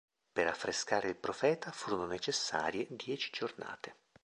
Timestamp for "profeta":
1.15-1.71